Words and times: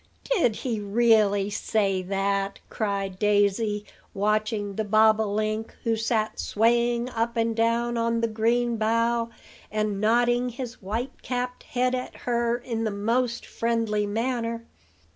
"Did 0.23 0.55
he 0.55 0.79
really 0.79 1.51
say 1.51 2.01
that?" 2.01 2.57
cried 2.71 3.19
Daisy, 3.19 3.85
watching 4.15 4.73
the 4.73 4.83
bob 4.83 5.19
o 5.21 5.31
link, 5.31 5.75
who 5.83 5.95
sat 5.95 6.39
swaying 6.39 7.07
up 7.11 7.37
and 7.37 7.55
down 7.55 7.97
on 7.99 8.21
the 8.21 8.27
green 8.27 8.77
bough, 8.77 9.29
and 9.71 10.01
nodding 10.01 10.49
his 10.49 10.81
white 10.81 11.21
capped 11.21 11.61
head 11.61 11.93
at 11.93 12.15
her 12.25 12.57
in 12.57 12.83
the 12.83 12.89
most 12.89 13.45
friendly 13.45 14.07
manner. 14.07 14.65